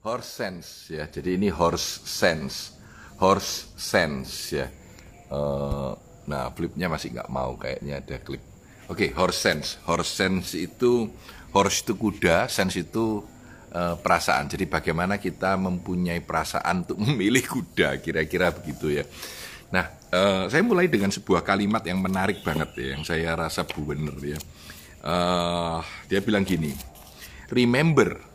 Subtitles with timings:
[0.00, 1.04] horse sense ya.
[1.08, 2.76] Jadi ini horse sense,
[3.20, 4.68] horse sense ya.
[5.30, 5.94] Uh,
[6.26, 8.42] nah flipnya masih nggak mau kayaknya ada klip.
[8.90, 9.78] Oke, okay, horse sense.
[9.86, 11.06] Horse sense itu
[11.54, 13.22] horse itu kuda, sense itu
[13.70, 14.50] uh, perasaan.
[14.50, 19.04] Jadi bagaimana kita mempunyai perasaan untuk memilih kuda, kira-kira begitu ya.
[19.70, 24.18] Nah, uh, saya mulai dengan sebuah kalimat yang menarik banget ya, yang saya rasa benar
[24.18, 24.40] ya.
[25.00, 26.74] Uh, dia bilang gini,
[27.48, 28.29] remember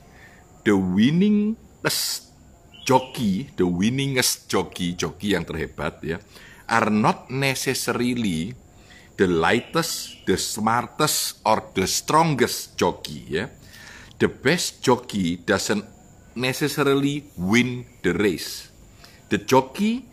[0.65, 2.33] the winningest
[2.83, 6.17] jockey, the winningest jockey, jockey yang terhebat ya,
[6.65, 8.57] are not necessarily
[9.15, 13.45] the lightest, the smartest, or the strongest jockey ya.
[14.17, 15.85] The best jockey doesn't
[16.33, 18.71] necessarily win the race.
[19.29, 20.07] The jockey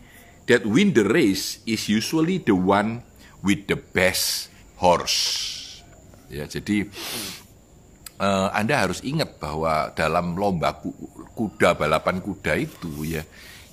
[0.45, 3.01] that win the race is usually the one
[3.41, 5.81] with the best horse.
[6.27, 6.89] Ya, jadi
[8.23, 10.79] uh, Anda harus ingat bahwa dalam lomba
[11.35, 13.23] kuda balapan kuda itu ya,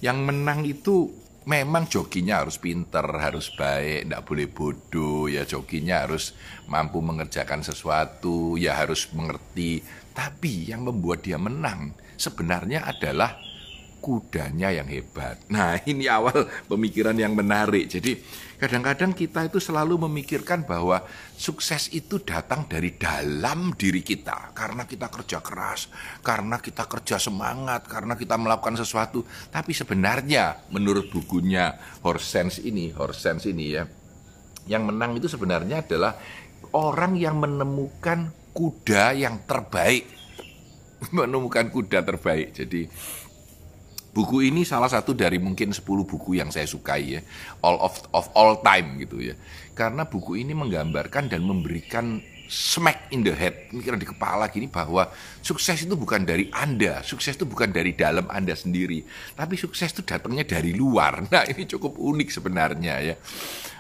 [0.02, 1.06] yang menang itu
[1.47, 6.34] memang jokinya harus pinter, harus baik, tidak boleh bodoh, ya jokinya harus
[6.66, 9.80] mampu mengerjakan sesuatu, ya harus mengerti.
[10.11, 13.39] Tapi yang membuat dia menang sebenarnya adalah
[14.00, 15.38] kudanya yang hebat.
[15.52, 17.86] Nah, ini awal pemikiran yang menarik.
[17.86, 18.16] Jadi,
[18.56, 21.04] kadang-kadang kita itu selalu memikirkan bahwa
[21.36, 24.56] sukses itu datang dari dalam diri kita.
[24.56, 25.92] Karena kita kerja keras,
[26.24, 29.22] karena kita kerja semangat, karena kita melakukan sesuatu.
[29.52, 33.84] Tapi sebenarnya, menurut bukunya Horsens ini, Horsens ini ya,
[34.66, 36.16] yang menang itu sebenarnya adalah
[36.72, 40.06] orang yang menemukan kuda yang terbaik.
[41.16, 42.52] Menemukan kuda terbaik.
[42.52, 42.84] Jadi,
[44.11, 47.20] Buku ini salah satu dari mungkin 10 buku yang saya sukai ya,
[47.62, 49.39] all of of all time gitu ya.
[49.78, 52.19] Karena buku ini menggambarkan dan memberikan
[52.50, 55.06] smack in the head, pikiran di kepala gini bahwa
[55.38, 59.06] sukses itu bukan dari Anda, sukses itu bukan dari dalam Anda sendiri,
[59.38, 61.22] tapi sukses itu datangnya dari luar.
[61.30, 63.14] Nah, ini cukup unik sebenarnya ya.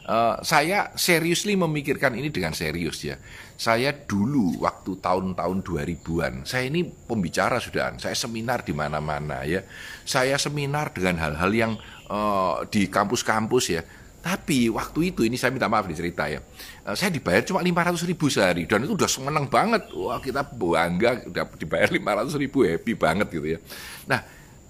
[0.06, 3.18] Uh, saya seriously memikirkan ini dengan serius ya.
[3.58, 9.66] Saya dulu waktu tahun-tahun 2000-an, saya ini pembicara sudah, saya seminar di mana-mana ya.
[10.06, 11.72] Saya seminar dengan hal-hal yang
[12.06, 13.82] uh, di kampus-kampus ya.
[14.20, 16.44] Tapi waktu itu ini saya minta maaf cerita ya.
[16.84, 19.88] Uh, saya dibayar cuma 500 ribu sehari dan itu udah seneng banget.
[19.96, 23.58] Wah kita bangga udah dibayar 500 ribu happy banget gitu ya.
[24.04, 24.20] Nah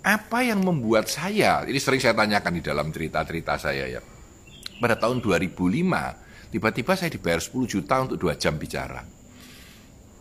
[0.00, 4.00] apa yang membuat saya, ini sering saya tanyakan di dalam cerita-cerita saya ya.
[4.80, 9.06] Pada tahun 2005 Tiba-tiba saya dibayar 10 juta untuk dua jam bicara.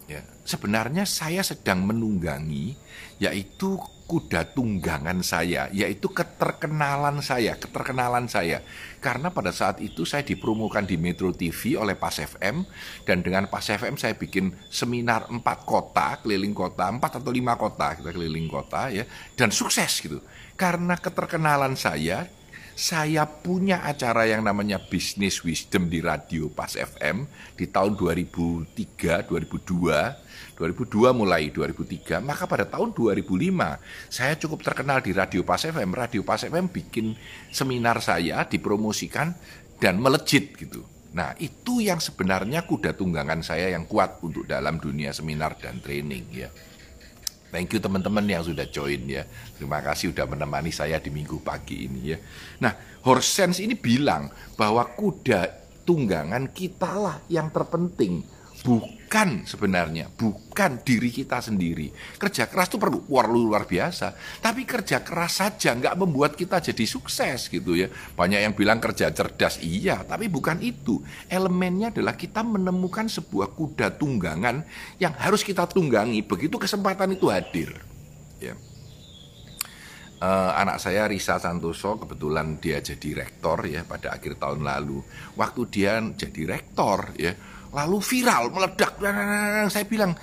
[0.06, 2.74] Ya, sebenarnya saya sedang menunggangi
[3.22, 3.78] yaitu
[4.10, 8.66] kuda tunggangan saya, yaitu keterkenalan saya, keterkenalan saya.
[8.98, 12.66] Karena pada saat itu saya dipromokan di Metro TV oleh Pas FM
[13.06, 18.02] dan dengan Pas FM saya bikin seminar empat kota, keliling kota, empat atau lima kota
[18.02, 19.06] kita keliling kota ya,
[19.38, 20.18] dan sukses gitu.
[20.58, 22.26] Karena keterkenalan saya
[22.80, 27.28] saya punya acara yang namanya Business Wisdom di Radio Pas FM
[27.60, 30.29] di tahun 2003, 2002,
[30.60, 33.32] 2002 mulai 2003, maka pada tahun 2005
[34.12, 35.96] saya cukup terkenal di Radio Pas FM.
[35.96, 37.16] Radio Pas FM bikin
[37.48, 39.32] seminar saya dipromosikan
[39.80, 40.84] dan melejit gitu.
[41.16, 46.28] Nah, itu yang sebenarnya kuda tunggangan saya yang kuat untuk dalam dunia seminar dan training
[46.36, 46.52] ya.
[47.50, 49.26] Thank you teman-teman yang sudah join ya.
[49.58, 52.18] Terima kasih sudah menemani saya di minggu pagi ini ya.
[52.62, 52.76] Nah,
[53.08, 55.50] Horsense ini bilang bahwa kuda
[55.88, 58.22] tunggangan kitalah yang terpenting
[58.60, 61.92] bukan sebenarnya bukan diri kita sendiri.
[62.20, 64.14] Kerja keras itu perlu luar luar biasa.
[64.44, 67.88] Tapi kerja keras saja nggak membuat kita jadi sukses gitu ya.
[67.90, 71.00] Banyak yang bilang kerja cerdas iya tapi bukan itu.
[71.32, 74.68] Elemennya adalah kita menemukan sebuah kuda tunggangan
[75.00, 77.72] yang harus kita tunggangi begitu kesempatan itu hadir
[78.44, 78.56] ya.
[80.20, 85.00] Uh, anak saya Risa Santoso kebetulan dia jadi rektor ya pada akhir tahun lalu.
[85.40, 87.32] Waktu dia jadi rektor ya
[87.70, 88.98] lalu viral meledak.
[89.70, 90.18] Saya bilang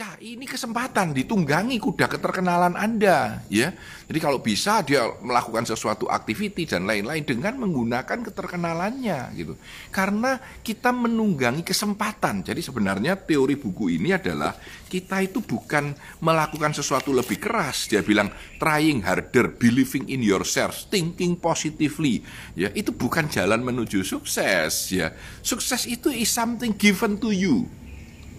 [0.00, 3.68] Cah, ini kesempatan ditunggangi kuda keterkenalan Anda, ya.
[4.08, 9.60] Jadi kalau bisa dia melakukan sesuatu aktiviti dan lain-lain dengan menggunakan keterkenalannya gitu.
[9.92, 12.40] Karena kita menunggangi kesempatan.
[12.40, 14.56] Jadi sebenarnya teori buku ini adalah
[14.88, 15.92] kita itu bukan
[16.24, 17.84] melakukan sesuatu lebih keras.
[17.92, 22.24] Dia bilang trying harder, believing in yourself, thinking positively.
[22.56, 25.12] Ya, itu bukan jalan menuju sukses, ya.
[25.44, 27.68] Sukses itu is something given to you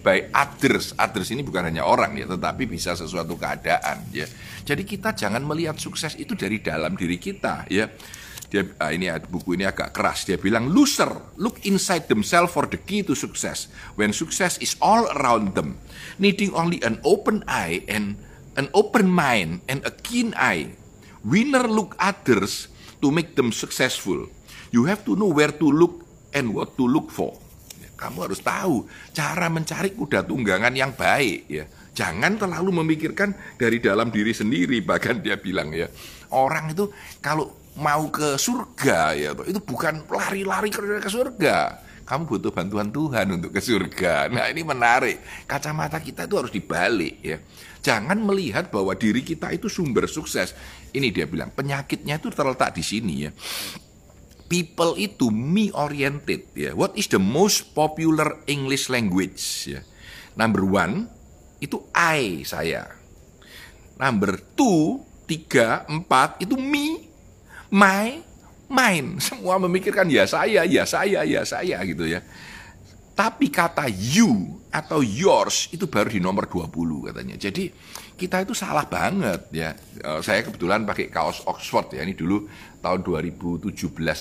[0.02, 0.92] by others.
[0.98, 4.26] Others ini bukan hanya orang ya, tetapi bisa sesuatu keadaan ya.
[4.66, 7.88] Jadi kita jangan melihat sukses itu dari dalam diri kita ya.
[8.52, 10.28] Dia ah, ini buku ini agak keras.
[10.28, 11.08] Dia bilang loser
[11.40, 13.72] look inside themselves for the key to success.
[13.96, 15.80] When success is all around them,
[16.20, 18.20] needing only an open eye and
[18.60, 20.76] an open mind and a keen eye.
[21.24, 22.68] Winner look others
[23.00, 24.28] to make them successful.
[24.68, 26.04] You have to know where to look
[26.36, 27.38] and what to look for.
[28.02, 31.70] Kamu harus tahu cara mencari kuda tunggangan yang baik ya.
[31.94, 34.82] Jangan terlalu memikirkan dari dalam diri sendiri.
[34.90, 35.86] Bahkan dia bilang ya,
[36.34, 36.90] orang itu
[37.22, 41.78] kalau mau ke surga ya, itu bukan lari-lari ke surga.
[42.02, 44.26] Kamu butuh bantuan Tuhan untuk ke surga.
[44.26, 45.46] Nah ini menarik.
[45.46, 47.38] Kacamata kita itu harus dibalik ya.
[47.78, 50.50] Jangan melihat bahwa diri kita itu sumber sukses.
[50.90, 53.30] Ini dia bilang penyakitnya itu terletak di sini ya
[54.52, 56.76] people itu me oriented ya.
[56.76, 59.80] What is the most popular English language ya?
[60.36, 61.08] Number one
[61.64, 62.92] itu I saya.
[63.96, 67.08] Number two, tiga, empat itu me,
[67.72, 68.20] my,
[68.68, 69.16] mine.
[69.24, 72.20] Semua memikirkan ya saya, ya saya, ya saya gitu ya.
[73.12, 77.36] Tapi kata you atau yours itu baru di nomor 20 katanya.
[77.36, 77.68] Jadi
[78.16, 79.76] kita itu salah banget ya.
[79.76, 82.00] Eh, saya kebetulan pakai kaos Oxford ya.
[82.00, 82.48] Ini dulu
[82.80, 83.68] tahun 2017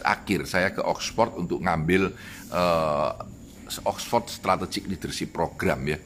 [0.03, 2.13] akhir saya ke Oxford untuk ngambil
[2.53, 3.11] uh,
[3.87, 5.97] Oxford Strategic Leadership Program ya.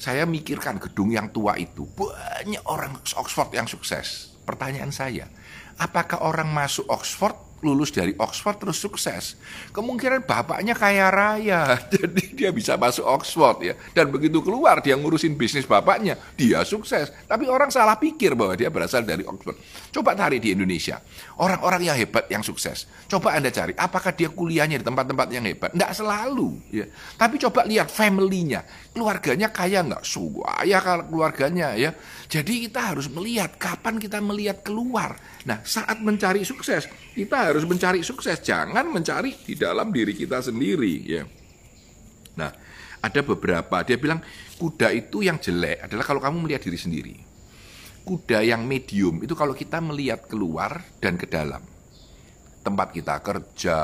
[0.00, 4.32] Saya mikirkan gedung yang tua itu banyak orang Oxford yang sukses.
[4.48, 5.28] Pertanyaan saya,
[5.76, 9.36] apakah orang masuk Oxford lulus dari Oxford terus sukses.
[9.70, 13.74] Kemungkinan bapaknya kaya raya, jadi dia bisa masuk Oxford ya.
[13.92, 17.12] Dan begitu keluar dia ngurusin bisnis bapaknya, dia sukses.
[17.28, 19.56] Tapi orang salah pikir bahwa dia berasal dari Oxford.
[19.92, 21.00] Coba cari di Indonesia,
[21.40, 22.88] orang-orang yang hebat yang sukses.
[23.06, 25.70] Coba Anda cari, apakah dia kuliahnya di tempat-tempat yang hebat?
[25.76, 26.86] Tidak selalu ya.
[27.16, 28.64] Tapi coba lihat family-nya,
[28.96, 30.02] keluarganya kaya nggak?
[30.06, 31.92] Kaya keluarganya ya.
[32.30, 35.18] Jadi kita harus melihat kapan kita melihat keluar.
[35.44, 36.86] Nah, saat mencari sukses,
[37.16, 41.22] kita harus mencari sukses, jangan mencari di dalam diri kita sendiri ya.
[42.38, 42.50] Nah,
[43.00, 44.20] ada beberapa dia bilang
[44.60, 47.16] kuda itu yang jelek adalah kalau kamu melihat diri sendiri.
[48.04, 51.60] Kuda yang medium itu kalau kita melihat keluar dan ke dalam.
[52.60, 53.78] Tempat kita kerja,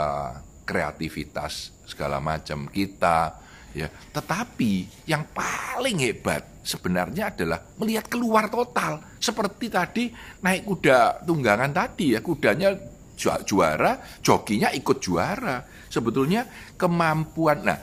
[0.68, 3.40] kreativitas segala macam kita
[3.72, 3.88] ya.
[3.88, 9.00] Tetapi yang paling hebat sebenarnya adalah melihat keluar total.
[9.20, 10.04] Seperti tadi
[10.42, 12.72] naik kuda tunggangan tadi ya, kudanya
[13.16, 15.64] juara, jokinya ikut juara.
[15.88, 16.44] Sebetulnya
[16.76, 17.78] kemampuan, nah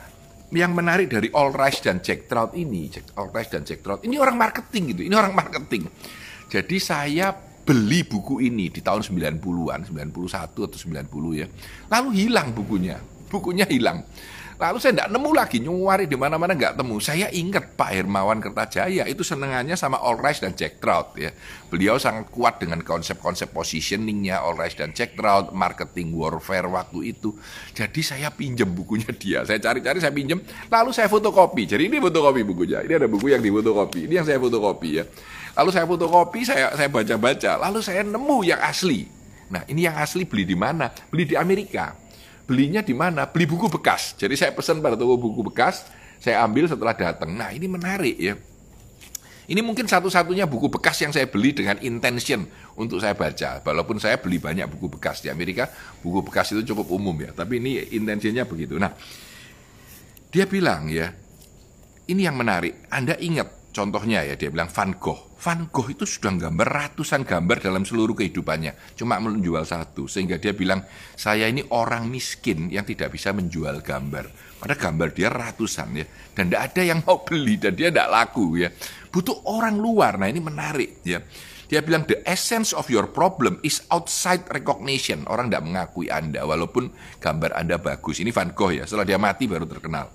[0.54, 4.06] yang menarik dari All Rice dan Jack Trout ini, Jack, All Rice dan Jack Trout,
[4.06, 5.90] ini orang marketing gitu, ini orang marketing.
[6.46, 7.34] Jadi saya
[7.64, 11.46] beli buku ini di tahun 90-an, 91 atau 90 ya.
[11.90, 14.06] Lalu hilang bukunya, bukunya hilang.
[14.54, 17.02] Lalu saya tidak nemu lagi, nyuari di mana-mana nggak temu.
[17.02, 21.34] Saya ingat Pak Hermawan Kertajaya itu senengannya sama All Rice dan Jack Trout ya.
[21.66, 27.34] Beliau sangat kuat dengan konsep-konsep positioningnya All Rice dan Jack Trout, marketing warfare waktu itu.
[27.74, 29.42] Jadi saya pinjam bukunya dia.
[29.42, 30.38] Saya cari-cari, saya pinjam.
[30.70, 31.66] Lalu saya fotokopi.
[31.66, 32.86] Jadi ini fotokopi bukunya.
[32.86, 34.06] Ini ada buku yang difotokopi.
[34.06, 35.04] Ini yang saya fotokopi ya.
[35.58, 37.58] Lalu saya fotokopi, saya saya baca-baca.
[37.58, 39.10] Lalu saya nemu yang asli.
[39.50, 40.94] Nah ini yang asli beli di mana?
[41.10, 42.03] Beli di Amerika
[42.44, 43.28] belinya di mana?
[43.28, 44.16] Beli buku bekas.
[44.16, 45.88] Jadi saya pesan pada toko buku bekas,
[46.20, 47.32] saya ambil setelah datang.
[47.32, 48.36] Nah ini menarik ya.
[49.44, 52.48] Ini mungkin satu-satunya buku bekas yang saya beli dengan intention
[52.80, 53.60] untuk saya baca.
[53.60, 55.68] Walaupun saya beli banyak buku bekas di Amerika,
[56.00, 57.36] buku bekas itu cukup umum ya.
[57.36, 58.80] Tapi ini intensinya begitu.
[58.80, 58.96] Nah,
[60.32, 61.12] dia bilang ya,
[62.08, 62.88] ini yang menarik.
[62.88, 65.34] Anda ingat contohnya ya, dia bilang Van Gogh.
[65.42, 70.06] Van Gogh itu sudah gambar ratusan gambar dalam seluruh kehidupannya, cuma menjual satu.
[70.06, 70.86] Sehingga dia bilang,
[71.18, 74.56] saya ini orang miskin yang tidak bisa menjual gambar.
[74.62, 78.62] Padahal gambar dia ratusan ya, dan tidak ada yang mau beli dan dia tidak laku
[78.62, 78.72] ya.
[79.12, 80.16] Butuh orang luar.
[80.16, 81.20] Nah ini menarik ya.
[81.64, 85.24] Dia bilang the essence of your problem is outside recognition.
[85.28, 88.20] Orang tidak mengakui Anda walaupun gambar Anda bagus.
[88.20, 88.84] Ini Van Gogh ya.
[88.84, 90.12] Setelah dia mati baru terkenal.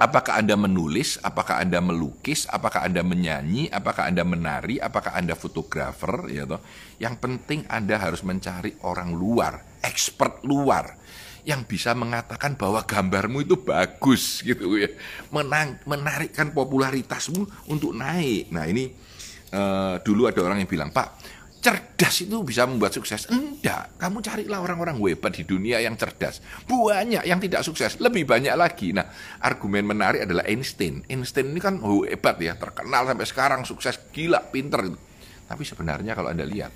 [0.00, 6.24] Apakah Anda menulis, apakah Anda melukis, apakah Anda menyanyi, apakah Anda menari, apakah Anda fotografer,
[6.32, 6.64] ya toh.
[6.96, 10.96] Yang penting Anda harus mencari orang luar, expert luar
[11.44, 14.88] yang bisa mengatakan bahwa gambarmu itu bagus gitu ya.
[15.32, 18.48] Menang, menarikkan popularitasmu untuk naik.
[18.56, 18.88] Nah, ini
[19.52, 21.08] uh, dulu ada orang yang bilang, "Pak,
[21.60, 23.28] cerdas itu bisa membuat sukses.
[23.28, 26.40] Enggak, kamu carilah orang-orang hebat di dunia yang cerdas.
[26.64, 28.96] Banyak yang tidak sukses, lebih banyak lagi.
[28.96, 29.06] Nah,
[29.44, 31.04] argumen menarik adalah Einstein.
[31.06, 34.88] Einstein ini kan oh, hebat ya, terkenal sampai sekarang, sukses, gila, pinter.
[35.46, 36.72] Tapi sebenarnya kalau Anda lihat,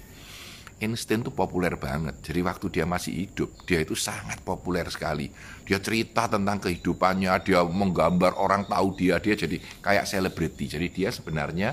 [0.85, 2.21] Einstein itu populer banget.
[2.21, 5.33] Jadi waktu dia masih hidup, dia itu sangat populer sekali.
[5.65, 10.69] Dia cerita tentang kehidupannya, dia menggambar orang tahu dia, dia jadi kayak selebriti.
[10.69, 11.73] Jadi dia sebenarnya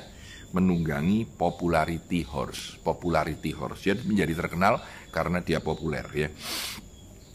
[0.52, 2.80] menunggangi popularity horse.
[2.80, 3.88] Popularity horse.
[3.88, 4.80] Dia menjadi terkenal
[5.12, 6.30] karena dia populer ya.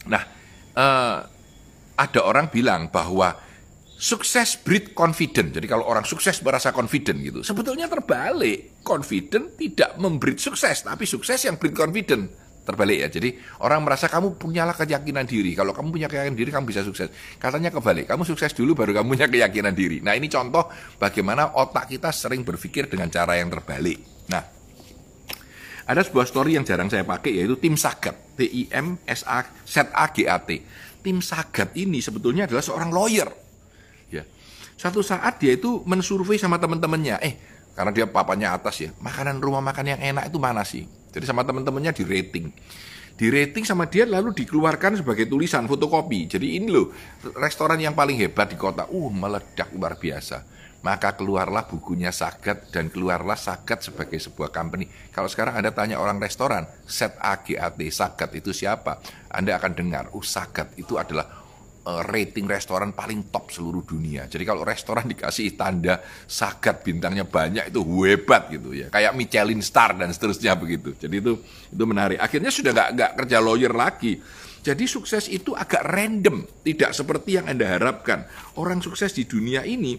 [0.07, 0.23] Nah,
[0.77, 1.17] eh,
[1.97, 3.33] ada orang bilang bahwa
[3.97, 5.49] sukses breed confident.
[5.57, 7.41] Jadi kalau orang sukses merasa confident gitu.
[7.41, 8.85] Sebetulnya terbalik.
[8.85, 12.46] Confident tidak membreed sukses, tapi sukses yang breed confident.
[12.67, 13.07] Terbalik ya.
[13.07, 15.55] Jadi orang merasa kamu punyalah keyakinan diri.
[15.55, 17.07] Kalau kamu punya keyakinan diri, kamu bisa sukses.
[17.39, 18.11] Katanya kebalik.
[18.11, 20.03] Kamu sukses dulu baru kamu punya keyakinan diri.
[20.03, 20.67] Nah ini contoh
[20.99, 24.27] bagaimana otak kita sering berpikir dengan cara yang terbalik.
[24.27, 24.43] Nah,
[25.87, 28.35] ada sebuah story yang jarang saya pakai yaitu tim Sagat.
[28.35, 30.49] T-I-M-S-A Z-A-G-A-T.
[30.99, 33.47] Tim Sagat ini sebetulnya adalah seorang lawyer
[34.77, 37.33] Suatu saat dia itu mensurvei sama teman-temannya, eh
[37.73, 40.85] karena dia papanya atas ya, makanan rumah makan yang enak itu mana sih?
[41.17, 42.45] Jadi sama teman-temannya di rating.
[43.17, 46.29] Di rating sama dia lalu dikeluarkan sebagai tulisan fotokopi.
[46.29, 46.93] Jadi ini loh
[47.33, 48.85] restoran yang paling hebat di kota.
[48.93, 50.45] Uh, meledak luar biasa.
[50.85, 54.85] Maka keluarlah bukunya Sagat dan keluarlah Sagat sebagai sebuah company.
[55.09, 59.01] Kalau sekarang Anda tanya orang restoran, set AGAT, Sagat itu siapa?
[59.33, 61.25] Anda akan dengar, uh Sagat itu adalah
[61.87, 64.27] rating restoran paling top seluruh dunia.
[64.27, 68.87] Jadi kalau restoran dikasih tanda sagat bintangnya banyak itu hebat gitu ya.
[68.91, 70.91] Kayak Michelin star dan seterusnya begitu.
[70.95, 71.33] Jadi itu
[71.71, 72.19] itu menarik.
[72.19, 74.19] Akhirnya sudah nggak nggak kerja lawyer lagi.
[74.67, 78.27] Jadi sukses itu agak random, tidak seperti yang Anda harapkan.
[78.59, 79.95] Orang sukses di dunia ini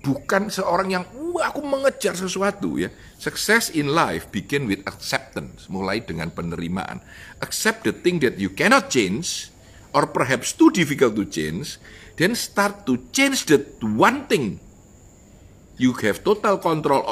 [0.00, 1.04] bukan seorang yang
[1.36, 2.88] wah aku mengejar sesuatu ya.
[3.20, 7.04] Success in life begin with acceptance, mulai dengan penerimaan.
[7.44, 9.52] Accept the thing that you cannot change
[9.92, 11.78] or perhaps too difficult to change,
[12.16, 14.60] then start to change that one thing.
[15.80, 17.02] You have total control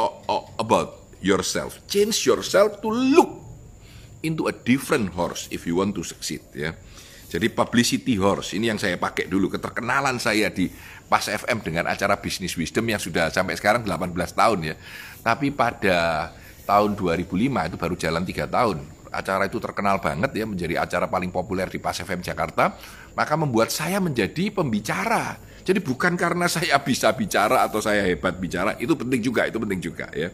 [0.61, 1.81] about yourself.
[1.89, 3.41] Change yourself to look
[4.21, 6.45] into a different horse if you want to succeed.
[6.53, 6.77] Ya.
[7.29, 10.73] Jadi publicity horse ini yang saya pakai dulu keterkenalan saya di
[11.09, 14.77] Pas FM dengan acara Business Wisdom yang sudah sampai sekarang 18 tahun ya.
[15.25, 16.29] Tapi pada
[16.69, 17.33] tahun 2005
[17.73, 21.81] itu baru jalan tiga tahun acara itu terkenal banget ya menjadi acara paling populer di
[21.81, 22.77] Pas FM Jakarta,
[23.17, 25.41] maka membuat saya menjadi pembicara.
[25.65, 29.81] Jadi bukan karena saya bisa bicara atau saya hebat bicara, itu penting juga, itu penting
[29.81, 30.31] juga ya.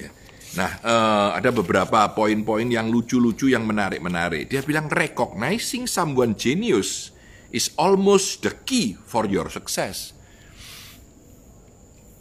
[0.00, 0.10] ya.
[0.56, 4.50] Nah, uh, ada beberapa poin-poin yang lucu-lucu yang menarik-menarik.
[4.50, 7.14] Dia bilang recognizing someone genius
[7.54, 10.14] is almost the key for your success.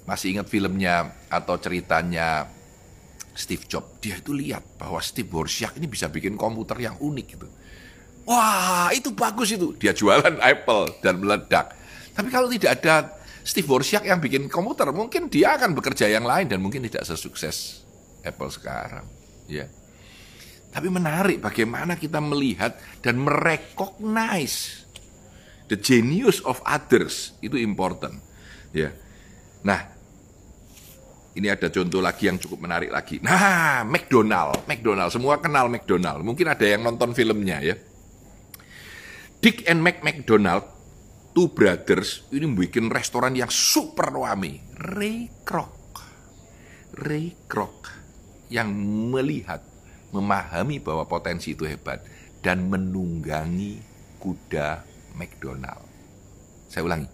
[0.09, 2.49] Masih ingat filmnya atau ceritanya
[3.39, 7.47] Steve Jobs, dia itu lihat bahwa Steve Wozniak ini bisa bikin komputer yang unik gitu.
[8.27, 9.71] Wah, itu bagus itu.
[9.79, 11.71] Dia jualan Apple dan meledak.
[12.11, 13.15] Tapi kalau tidak ada
[13.47, 17.87] Steve Wozniak yang bikin komputer, mungkin dia akan bekerja yang lain dan mungkin tidak sesukses
[18.27, 19.07] Apple sekarang.
[19.47, 19.71] Ya.
[20.69, 24.83] Tapi menarik bagaimana kita melihat dan merecognize
[25.71, 28.19] the genius of others itu important.
[28.75, 28.91] Ya.
[29.63, 29.98] Nah,
[31.37, 33.21] ini ada contoh lagi yang cukup menarik lagi.
[33.21, 36.25] Nah, McDonald, McDonald, semua kenal McDonald.
[36.25, 37.77] Mungkin ada yang nonton filmnya ya.
[39.39, 40.67] Dick and Mac McDonald,
[41.31, 44.65] two brothers, ini bikin restoran yang super rame.
[44.75, 46.03] Ray Kroc,
[46.99, 47.87] Ray Kroc
[48.51, 48.73] yang
[49.13, 49.63] melihat,
[50.11, 52.03] memahami bahwa potensi itu hebat
[52.41, 53.79] dan menunggangi
[54.19, 54.83] kuda
[55.15, 55.87] McDonald.
[56.67, 57.07] Saya ulangi,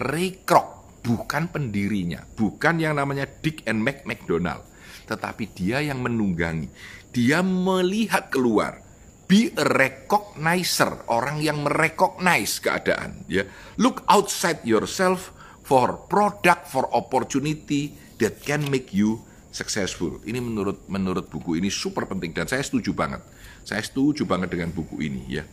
[0.00, 0.75] Ray Kroc
[1.06, 4.66] bukan pendirinya, bukan yang namanya Dick and Mac McDonald,
[5.06, 6.66] tetapi dia yang menunggangi.
[7.14, 8.82] Dia melihat keluar,
[9.30, 13.46] be a recognizer, orang yang merecognize keadaan, ya.
[13.78, 15.30] Look outside yourself
[15.62, 19.22] for product, for opportunity that can make you
[19.54, 20.18] successful.
[20.26, 23.22] Ini menurut menurut buku ini super penting dan saya setuju banget.
[23.62, 25.44] Saya setuju banget dengan buku ini ya.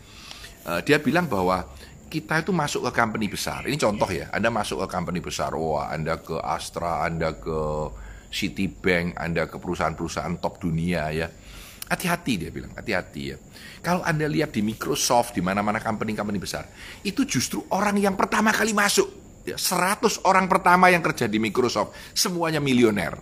[0.64, 1.68] Uh, dia bilang bahwa
[2.14, 3.66] kita itu masuk ke company besar.
[3.66, 7.90] Ini contoh ya, Anda masuk ke company besar, wah Anda ke Astra, Anda ke
[8.30, 11.26] Citibank, Anda ke perusahaan-perusahaan top dunia ya.
[11.90, 13.38] Hati-hati dia bilang, hati-hati ya.
[13.82, 16.70] Kalau Anda lihat di Microsoft, di mana-mana company-company besar,
[17.02, 19.10] itu justru orang yang pertama kali masuk.
[19.44, 23.18] Ya, 100 orang pertama yang kerja di Microsoft, semuanya milioner.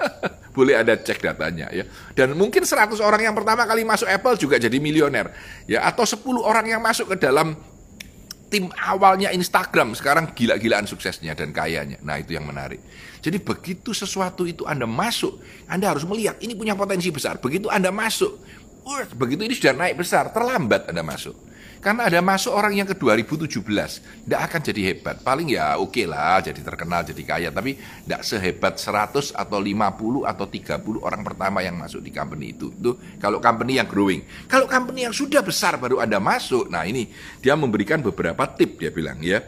[0.54, 1.82] Boleh ada cek datanya ya.
[2.14, 5.34] Dan mungkin 100 orang yang pertama kali masuk Apple juga jadi milioner.
[5.66, 7.58] Ya, atau 10 orang yang masuk ke dalam
[8.54, 11.98] tim awalnya Instagram sekarang gila-gilaan suksesnya dan kayanya.
[12.06, 12.78] Nah, itu yang menarik.
[13.18, 17.42] Jadi begitu sesuatu itu Anda masuk, Anda harus melihat ini punya potensi besar.
[17.42, 18.38] Begitu Anda masuk,
[18.86, 21.34] uh, begitu ini sudah naik besar, terlambat Anda masuk.
[21.84, 23.60] Karena ada masuk orang yang ke 2017,
[24.24, 25.20] tidak akan jadi hebat.
[25.20, 27.48] Paling ya oke okay lah, jadi terkenal, jadi kaya.
[27.52, 32.72] Tapi tidak sehebat 100 atau 50 atau 30 orang pertama yang masuk di company itu.
[32.72, 34.24] Itu kalau company yang growing.
[34.48, 37.12] Kalau company yang sudah besar baru Anda masuk, nah ini
[37.44, 39.44] dia memberikan beberapa tip dia bilang ya.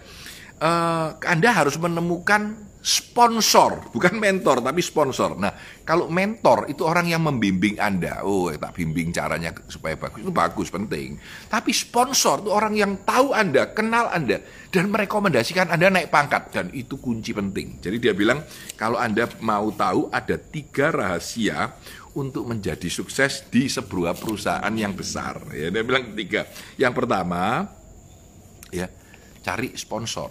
[0.57, 5.35] Uh, anda harus menemukan sponsor, bukan mentor tapi sponsor.
[5.35, 5.51] Nah,
[5.83, 8.23] kalau mentor itu orang yang membimbing Anda.
[8.23, 10.23] Oh, tak bimbing caranya supaya bagus.
[10.23, 11.19] Itu bagus, penting.
[11.51, 14.39] Tapi sponsor itu orang yang tahu Anda, kenal Anda
[14.71, 17.83] dan merekomendasikan Anda naik pangkat dan itu kunci penting.
[17.83, 18.47] Jadi dia bilang
[18.79, 21.75] kalau Anda mau tahu ada tiga rahasia
[22.15, 25.43] untuk menjadi sukses di sebuah perusahaan yang besar.
[25.51, 26.47] Ya, dia bilang tiga.
[26.79, 27.67] Yang pertama,
[28.71, 28.87] ya
[29.43, 30.31] cari sponsor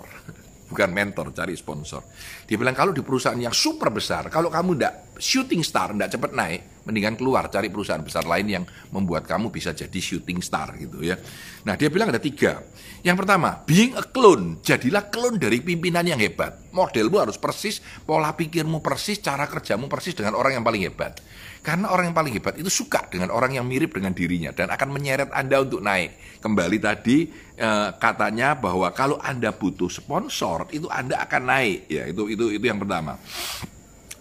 [0.75, 2.03] bukan mentor, cari sponsor.
[2.43, 6.31] Dia bilang kalau di perusahaan yang super besar, kalau kamu tidak shooting star, tidak cepat
[6.35, 8.63] naik, mendingan keluar cari perusahaan besar lain yang
[8.93, 11.17] membuat kamu bisa jadi shooting star gitu ya.
[11.65, 12.61] Nah dia bilang ada tiga.
[13.05, 16.57] Yang pertama, being a clone, jadilah clone dari pimpinan yang hebat.
[16.73, 21.21] Modelmu harus persis, pola pikirmu persis, cara kerjamu persis dengan orang yang paling hebat.
[21.65, 24.89] Karena orang yang paling hebat itu suka dengan orang yang mirip dengan dirinya dan akan
[24.89, 26.41] menyeret Anda untuk naik.
[26.41, 27.25] Kembali tadi
[27.57, 31.89] eh, katanya bahwa kalau Anda butuh sponsor itu Anda akan naik.
[31.89, 33.17] Ya, itu itu itu yang pertama.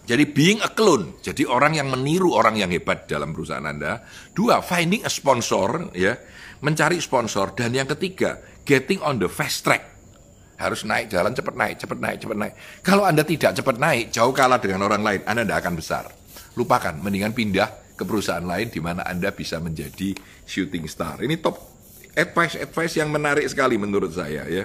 [0.05, 4.05] Jadi being a clone, jadi orang yang meniru orang yang hebat dalam perusahaan Anda.
[4.31, 6.13] Dua, finding a sponsor, ya,
[6.61, 7.57] mencari sponsor.
[7.57, 9.97] Dan yang ketiga, getting on the fast track.
[10.61, 12.53] Harus naik jalan cepat naik, cepat naik, cepat naik.
[12.85, 16.05] Kalau Anda tidak cepat naik, jauh kalah dengan orang lain, Anda tidak akan besar
[16.55, 21.23] lupakan, mendingan pindah ke perusahaan lain di mana Anda bisa menjadi shooting star.
[21.23, 21.59] Ini top
[22.15, 24.63] advice-advice yang menarik sekali menurut saya ya.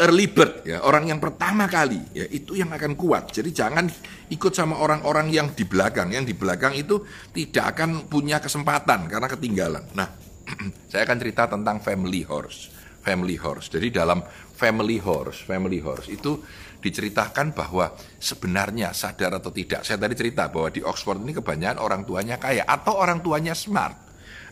[0.00, 3.28] Early bird ya, orang yang pertama kali ya itu yang akan kuat.
[3.30, 3.86] Jadi jangan
[4.32, 6.10] ikut sama orang-orang yang di belakang.
[6.10, 9.84] Yang di belakang itu tidak akan punya kesempatan karena ketinggalan.
[9.92, 10.08] Nah,
[10.90, 12.72] saya akan cerita tentang family horse.
[13.04, 13.68] Family horse.
[13.68, 14.24] Jadi dalam
[14.56, 16.40] family horse, family horse itu
[16.82, 22.02] diceritakan bahwa sebenarnya sadar atau tidak, saya tadi cerita bahwa di Oxford ini kebanyakan orang
[22.02, 23.94] tuanya kaya atau orang tuanya smart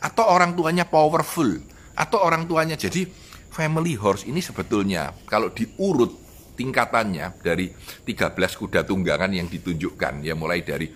[0.01, 1.59] atau orang tuanya powerful
[1.99, 3.05] atau orang tuanya jadi
[3.51, 6.15] family horse ini sebetulnya kalau diurut
[6.55, 10.87] tingkatannya dari 13 kuda tunggangan yang ditunjukkan ya mulai dari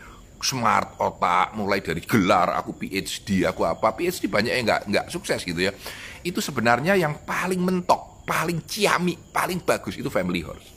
[0.44, 5.40] smart otak mulai dari gelar aku PhD aku apa PhD banyak yang nggak nggak sukses
[5.42, 5.72] gitu ya.
[6.20, 10.68] Itu sebenarnya yang paling mentok paling ciami paling bagus itu family horse.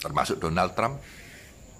[0.00, 1.00] Termasuk Donald Trump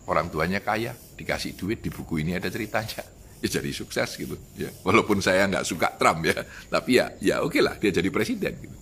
[0.06, 3.15] orang tuanya kaya dikasih duit di buku ini ada ceritanya
[3.46, 4.68] ya jadi sukses gitu ya.
[4.82, 6.42] Walaupun saya nggak suka Trump ya.
[6.68, 8.76] Tapi ya ya oke okay lah dia jadi presiden gitu.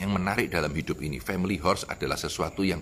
[0.00, 2.80] Yang menarik dalam hidup ini family horse adalah sesuatu yang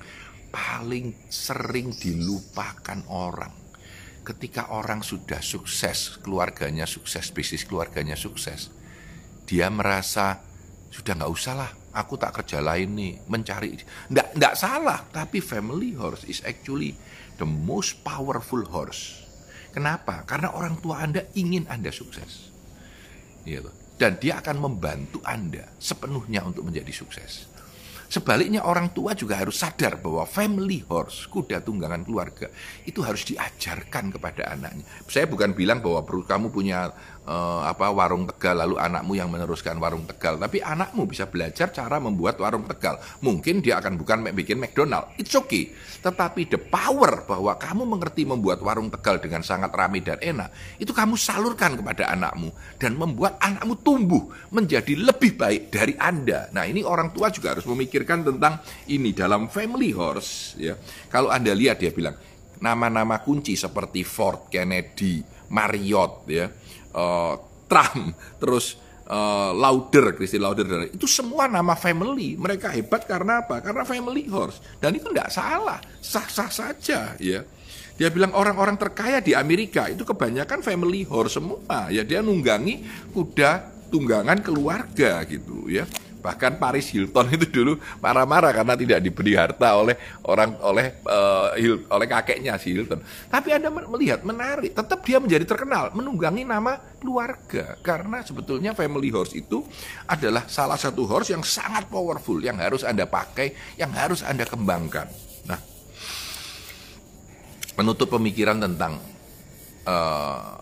[0.48, 3.52] paling sering dilupakan orang.
[4.22, 8.80] Ketika orang sudah sukses keluarganya sukses bisnis keluarganya sukses
[9.50, 10.38] dia merasa
[10.94, 13.74] sudah nggak usah lah aku tak kerja lain nih mencari
[14.14, 16.94] nggak nggak salah tapi family horse is actually
[17.42, 19.26] the most powerful horse
[19.70, 22.50] kenapa karena orang tua anda ingin anda sukses
[23.46, 23.70] gitu.
[23.96, 27.50] dan dia akan membantu anda sepenuhnya untuk menjadi sukses
[28.10, 32.50] Sebaliknya orang tua juga harus sadar bahwa family horse, kuda tunggangan keluarga,
[32.82, 34.82] itu harus diajarkan kepada anaknya.
[35.06, 36.90] Saya bukan bilang bahwa kamu punya
[37.26, 40.38] uh, apa warung Tegal lalu anakmu yang meneruskan warung Tegal.
[40.40, 43.00] Tapi anakmu bisa belajar cara membuat warung Tegal.
[43.20, 45.12] Mungkin dia akan bukan bikin McDonald.
[45.20, 45.74] It's okay.
[46.00, 50.90] Tetapi the power bahwa kamu mengerti membuat warung Tegal dengan sangat ramai dan enak itu
[50.94, 56.48] kamu salurkan kepada anakmu dan membuat anakmu tumbuh menjadi lebih baik dari Anda.
[56.54, 60.76] Nah ini orang tua juga harus memikirkan tentang ini dalam family horse ya.
[61.10, 62.16] Kalau Anda lihat dia bilang
[62.60, 66.48] nama-nama kunci seperti Ford, Kennedy, Marriott ya
[66.94, 67.34] uh,
[67.70, 68.74] Trump, terus
[69.06, 72.34] uh, Lauder, Christine Lauder, itu semua nama family.
[72.34, 73.62] Mereka hebat karena apa?
[73.62, 74.58] Karena family horse.
[74.82, 77.40] Dan itu tidak salah, sah-sah saja ya.
[78.00, 81.92] Dia bilang orang-orang terkaya di Amerika itu kebanyakan family horse semua.
[81.92, 82.82] Ya dia nunggangi
[83.12, 85.84] kuda tunggangan keluarga gitu ya.
[86.20, 89.96] Bahkan Paris Hilton itu dulu marah-marah karena tidak diberi harta oleh
[90.28, 93.00] orang oleh uh, Hil, oleh kakeknya si Hilton.
[93.32, 99.32] Tapi Anda melihat menarik, tetap dia menjadi terkenal menunggangi nama keluarga karena sebetulnya family horse
[99.34, 99.64] itu
[100.04, 105.08] adalah salah satu horse yang sangat powerful yang harus Anda pakai, yang harus Anda kembangkan.
[105.48, 105.60] Nah,
[107.80, 109.00] menutup pemikiran tentang
[109.88, 110.60] uh,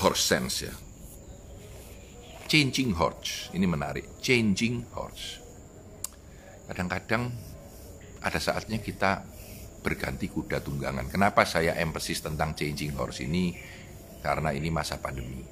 [0.00, 0.87] horse sense ya
[2.48, 3.52] changing horse.
[3.52, 5.36] Ini menarik, changing horse.
[6.64, 7.28] Kadang-kadang
[8.24, 9.22] ada saatnya kita
[9.84, 11.12] berganti kuda tunggangan.
[11.12, 13.52] Kenapa saya emphasis tentang changing horse ini?
[14.24, 15.44] Karena ini masa pandemi.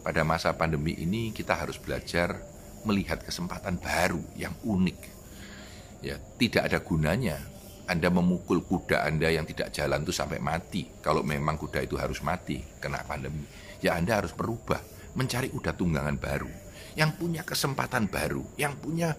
[0.00, 2.38] Pada masa pandemi ini kita harus belajar
[2.86, 4.98] melihat kesempatan baru yang unik.
[6.02, 7.38] Ya, tidak ada gunanya
[7.82, 10.86] anda memukul kuda Anda yang tidak jalan itu sampai mati.
[11.02, 13.42] Kalau memang kuda itu harus mati kena pandemi,
[13.82, 14.80] ya Anda harus berubah
[15.16, 16.62] mencari kuda tunggangan baru.
[16.96, 19.16] yang punya kesempatan baru, yang punya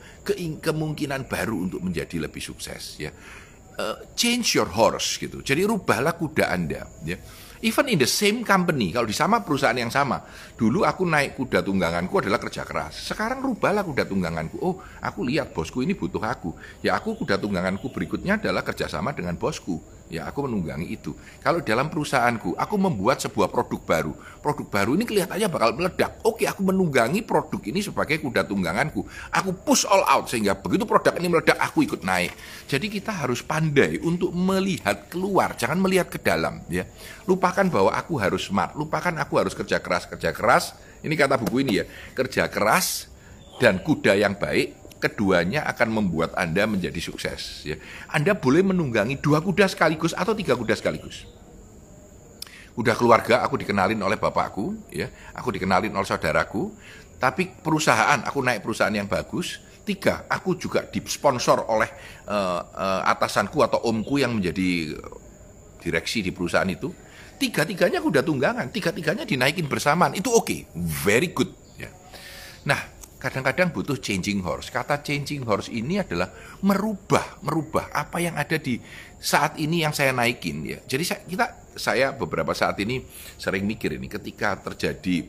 [0.61, 3.09] kemungkinan baru untuk menjadi lebih sukses ya.
[3.73, 5.41] Uh, change your horse gitu.
[5.41, 7.17] Jadi rubahlah kuda Anda ya.
[7.63, 10.19] Even in the same company, kalau di sama perusahaan yang sama.
[10.59, 13.07] Dulu aku naik kuda tungganganku adalah kerja keras.
[13.07, 14.59] Sekarang rubahlah kuda tungganganku.
[14.59, 16.51] Oh, aku lihat bosku ini butuh aku.
[16.83, 19.79] Ya aku kuda tungganganku berikutnya adalah kerjasama dengan bosku
[20.11, 21.15] ya aku menunggangi itu.
[21.39, 24.13] Kalau dalam perusahaanku, aku membuat sebuah produk baru.
[24.43, 26.19] Produk baru ini kelihatannya bakal meledak.
[26.27, 29.07] Oke, aku menunggangi produk ini sebagai kuda tungganganku.
[29.31, 32.35] Aku push all out sehingga begitu produk ini meledak, aku ikut naik.
[32.67, 36.61] Jadi kita harus pandai untuk melihat keluar, jangan melihat ke dalam.
[36.67, 36.85] Ya,
[37.25, 40.75] lupakan bahwa aku harus smart, lupakan aku harus kerja keras, kerja keras.
[41.03, 41.85] Ini kata buku ini ya,
[42.15, 43.11] kerja keras
[43.59, 47.67] dan kuda yang baik keduanya akan membuat Anda menjadi sukses.
[47.67, 47.75] Ya.
[48.07, 51.27] Anda boleh menunggangi dua kuda sekaligus atau tiga kuda sekaligus.
[52.73, 56.73] Udah keluarga, aku dikenalin oleh bapakku, ya, aku dikenalin oleh saudaraku,
[57.21, 59.61] tapi perusahaan, aku naik perusahaan yang bagus.
[59.83, 61.91] Tiga, aku juga disponsor oleh
[62.25, 64.95] uh, uh, atasanku atau omku yang menjadi
[65.83, 66.87] direksi di perusahaan itu.
[67.37, 70.59] Tiga-tiganya kuda tunggangan, tiga-tiganya dinaikin bersamaan, itu oke, okay.
[71.03, 71.51] very good.
[71.75, 71.91] Ya.
[72.63, 72.79] Nah,
[73.23, 74.67] kadang-kadang butuh changing horse.
[74.67, 76.27] Kata changing horse ini adalah
[76.59, 78.75] merubah, merubah apa yang ada di
[79.15, 80.83] saat ini yang saya naikin ya.
[80.83, 81.45] Jadi saya, kita
[81.79, 82.99] saya beberapa saat ini
[83.39, 85.23] sering mikir ini ketika terjadi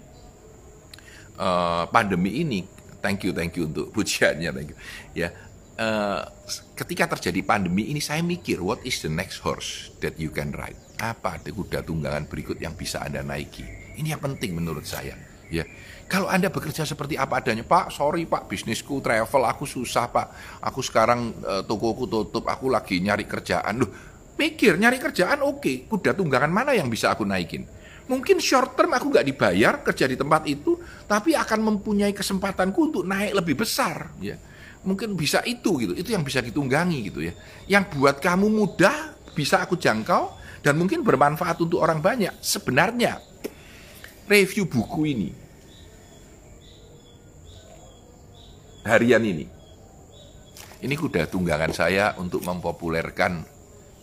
[1.38, 2.66] uh, pandemi ini,
[2.98, 4.78] thank you thank you untuk pujiannya thank you.
[5.14, 5.30] Ya,
[5.78, 6.26] uh,
[6.74, 10.74] ketika terjadi pandemi ini saya mikir what is the next horse that you can ride?
[10.98, 13.62] Apa kuda tunggangan berikut yang bisa Anda naiki?
[13.94, 15.14] Ini yang penting menurut saya,
[15.46, 15.62] ya
[16.14, 20.26] kalau Anda bekerja seperti apa adanya, Pak, sorry Pak, bisnisku travel, aku susah Pak.
[20.62, 23.82] Aku sekarang e, tokoku tutup, aku lagi nyari kerjaan.
[23.82, 23.90] Loh,
[24.38, 25.76] pikir nyari kerjaan oke, okay.
[25.90, 27.66] kuda tunggangan mana yang bisa aku naikin?
[28.06, 30.78] Mungkin short term aku nggak dibayar kerja di tempat itu,
[31.10, 34.14] tapi akan mempunyai kesempatanku untuk naik lebih besar.
[34.22, 34.38] Ya,
[34.86, 37.34] mungkin bisa itu gitu, itu yang bisa ditunggangi gitu ya.
[37.66, 40.30] Yang buat kamu mudah bisa aku jangkau
[40.62, 42.38] dan mungkin bermanfaat untuk orang banyak.
[42.38, 43.18] Sebenarnya
[44.30, 45.43] review buku ini
[48.84, 49.48] harian ini.
[50.84, 53.40] Ini kuda tunggangan saya untuk mempopulerkan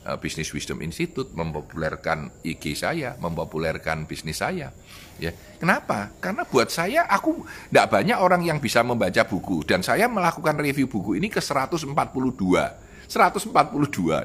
[0.06, 4.74] uh, Business Wisdom Institute, mempopulerkan IG saya, mempopulerkan bisnis saya.
[5.22, 5.30] Ya,
[5.62, 6.10] kenapa?
[6.18, 10.90] Karena buat saya aku tidak banyak orang yang bisa membaca buku dan saya melakukan review
[10.90, 11.94] buku ini ke 142.
[11.94, 13.14] 142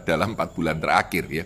[0.07, 1.45] dalam 4 bulan terakhir ya.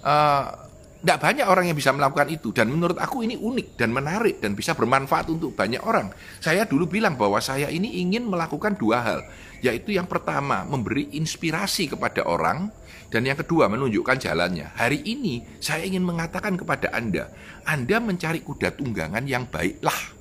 [0.00, 0.69] Uh,
[1.00, 4.52] tidak banyak orang yang bisa melakukan itu dan menurut aku ini unik dan menarik dan
[4.52, 6.12] bisa bermanfaat untuk banyak orang.
[6.44, 9.20] Saya dulu bilang bahwa saya ini ingin melakukan dua hal,
[9.64, 12.68] yaitu yang pertama memberi inspirasi kepada orang
[13.08, 14.76] dan yang kedua menunjukkan jalannya.
[14.76, 17.32] Hari ini saya ingin mengatakan kepada Anda,
[17.64, 20.20] Anda mencari kuda tunggangan yang baiklah.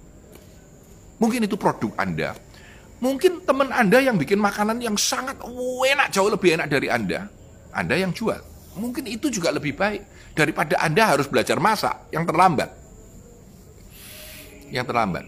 [1.20, 2.39] Mungkin itu produk Anda.
[3.04, 7.28] Mungkin teman Anda yang bikin makanan yang sangat enak, jauh lebih enak dari Anda.
[7.76, 8.59] Anda yang jual.
[8.80, 12.72] Mungkin itu juga lebih baik daripada Anda harus belajar masak yang terlambat.
[14.72, 15.26] Yang terlambat.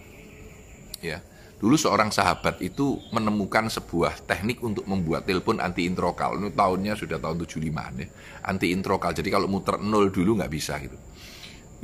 [1.04, 1.20] Ya.
[1.62, 6.34] Dulu seorang sahabat itu menemukan sebuah teknik untuk membuat telepon anti introkal.
[6.42, 8.08] Ini tahunnya sudah tahun 75 ya.
[8.50, 9.14] Anti introkal.
[9.14, 10.98] Jadi kalau muter nol dulu nggak bisa gitu.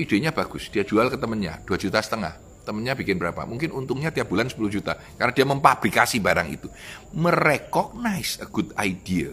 [0.01, 0.73] Idenya bagus.
[0.73, 2.41] Dia jual ke temennya 2 juta setengah.
[2.65, 3.45] Temennya bikin berapa?
[3.45, 4.97] Mungkin untungnya tiap bulan 10 juta.
[5.13, 6.67] Karena dia memfabrikasi barang itu.
[7.13, 9.29] Merecognize a good idea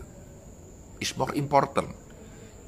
[1.00, 2.03] is more important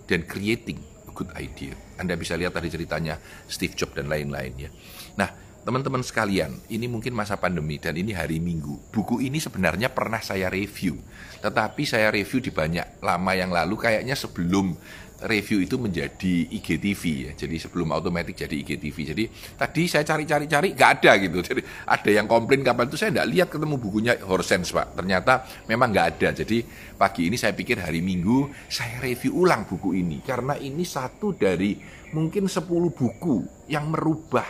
[0.06, 1.72] than creating good idea.
[1.96, 3.16] Anda bisa lihat tadi ceritanya
[3.48, 4.70] Steve Jobs dan lain-lain ya.
[5.16, 5.32] Nah,
[5.64, 8.92] teman-teman sekalian, ini mungkin masa pandemi dan ini hari Minggu.
[8.92, 11.00] Buku ini sebenarnya pernah saya review,
[11.40, 14.76] tetapi saya review di banyak lama yang lalu kayaknya sebelum
[15.24, 17.33] review itu menjadi IGTV ya.
[17.33, 18.96] Jadi sebelum otomatis jadi IGTV.
[19.16, 19.24] Jadi
[19.57, 21.38] tadi saya cari-cari-cari nggak ada gitu.
[21.40, 25.00] Jadi ada yang komplain kapan itu saya nggak lihat ketemu bukunya Horsens Pak.
[25.00, 26.29] Ternyata memang nggak ada.
[26.37, 26.61] Jadi
[27.00, 31.81] pagi ini saya pikir hari Minggu saya review ulang buku ini karena ini satu dari
[32.12, 34.46] mungkin 10 buku yang merubah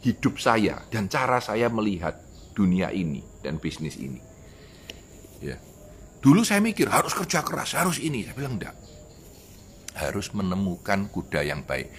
[0.00, 2.16] hidup saya dan cara saya melihat
[2.56, 4.20] dunia ini dan bisnis ini.
[5.44, 5.60] Ya.
[6.24, 8.24] Dulu saya mikir harus kerja keras, harus ini.
[8.24, 8.83] Saya bilang enggak
[9.94, 11.90] harus menemukan kuda yang baik.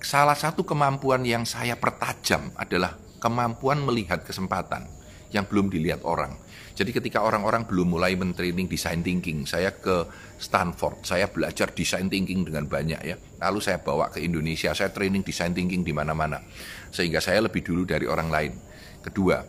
[0.00, 4.88] Salah satu kemampuan yang saya pertajam adalah kemampuan melihat kesempatan
[5.32, 6.36] yang belum dilihat orang.
[6.76, 10.04] Jadi ketika orang-orang belum mulai mentraining design thinking, saya ke
[10.36, 13.16] Stanford, saya belajar design thinking dengan banyak ya.
[13.40, 16.44] Lalu saya bawa ke Indonesia, saya training design thinking di mana-mana.
[16.92, 18.52] Sehingga saya lebih dulu dari orang lain.
[19.00, 19.40] Kedua,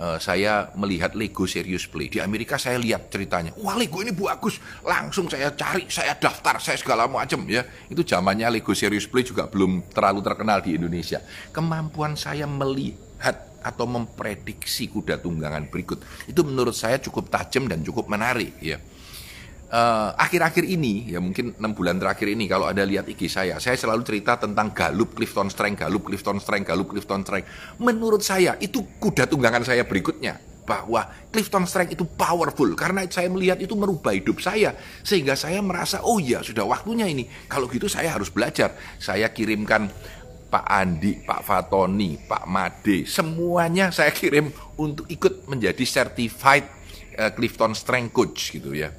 [0.00, 2.12] uh, saya melihat Lego Serious Play.
[2.12, 4.60] Di Amerika saya lihat ceritanya, wah Lego ini bagus.
[4.84, 7.64] Langsung saya cari, saya daftar, saya segala macam ya.
[7.88, 11.20] Itu zamannya Lego Serious Play juga belum terlalu terkenal di Indonesia.
[11.52, 15.98] Kemampuan saya melihat atau memprediksi kuda tunggangan berikut.
[16.30, 18.78] Itu menurut saya cukup tajam dan cukup menarik ya.
[19.66, 23.58] Eh, akhir-akhir uh, ini ya mungkin enam bulan terakhir ini kalau ada lihat IG saya
[23.58, 27.74] saya selalu cerita tentang Galup Clifton Strength Galup Clifton Strength Galup Clifton Strength.
[27.82, 32.78] Menurut saya itu kuda tunggangan saya berikutnya bahwa Clifton Strength itu powerful.
[32.78, 34.70] Karena saya melihat itu merubah hidup saya
[35.02, 37.26] sehingga saya merasa oh ya sudah waktunya ini.
[37.50, 38.70] Kalau gitu saya harus belajar.
[39.02, 39.90] Saya kirimkan
[40.46, 44.46] Pak Andi, Pak Fatoni, Pak Made, semuanya saya kirim
[44.78, 46.70] untuk ikut menjadi certified
[47.18, 48.94] uh, Clifton Strength Coach gitu ya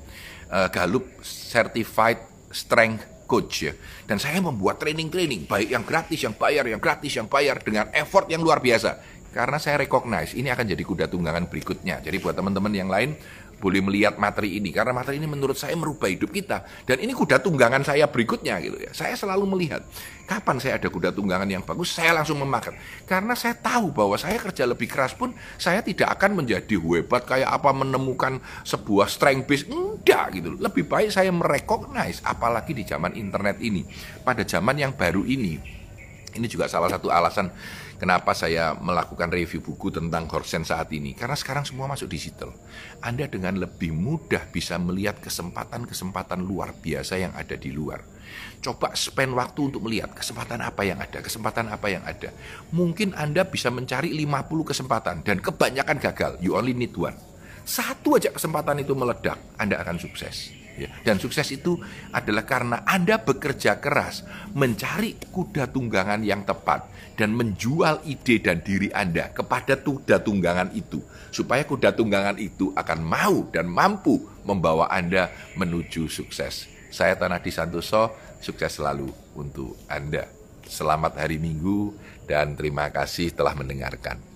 [0.52, 3.74] uh, Galup Certified Strength Coach ya.
[4.08, 8.32] Dan saya membuat training-training baik yang gratis, yang bayar, yang gratis, yang bayar dengan effort
[8.32, 9.20] yang luar biasa.
[9.36, 12.02] Karena saya recognize ini akan jadi kuda tunggangan berikutnya.
[12.02, 13.14] Jadi buat teman-teman yang lain
[13.58, 14.70] boleh melihat materi ini.
[14.70, 16.64] Karena materi ini menurut saya merubah hidup kita.
[16.86, 18.92] Dan ini kuda tunggangan saya berikutnya gitu ya.
[18.94, 19.82] Saya selalu melihat
[20.28, 22.78] kapan saya ada kuda tunggangan yang bagus saya langsung memakan.
[23.10, 27.50] Karena saya tahu bahwa saya kerja lebih keras pun saya tidak akan menjadi hebat kayak
[27.50, 29.66] apa menemukan sebuah strength base.
[29.68, 33.84] Enggak gitu lebih baik saya merecognize apalagi di zaman internet ini.
[34.22, 35.78] Pada zaman yang baru ini.
[36.38, 37.50] Ini juga salah satu alasan
[37.98, 41.18] Kenapa saya melakukan review buku tentang Horsen saat ini?
[41.18, 42.54] Karena sekarang semua masuk digital.
[43.02, 48.06] Anda dengan lebih mudah bisa melihat kesempatan-kesempatan luar biasa yang ada di luar.
[48.62, 52.30] Coba spend waktu untuk melihat kesempatan apa yang ada, kesempatan apa yang ada.
[52.70, 56.38] Mungkin Anda bisa mencari 50 kesempatan dan kebanyakan gagal.
[56.38, 57.18] You only need one.
[57.66, 60.67] Satu aja kesempatan itu meledak, Anda akan sukses.
[60.78, 60.94] Ya.
[61.02, 61.82] Dan sukses itu
[62.14, 64.22] adalah karena Anda bekerja keras
[64.54, 66.86] mencari kuda tunggangan yang tepat
[67.18, 71.02] dan menjual ide dan diri Anda kepada kuda tunggangan itu
[71.34, 76.70] supaya kuda tunggangan itu akan mau dan mampu membawa Anda menuju sukses.
[76.94, 80.30] Saya Tanadi Santoso, sukses selalu untuk Anda.
[80.68, 81.96] Selamat hari Minggu
[82.30, 84.27] dan terima kasih telah mendengarkan.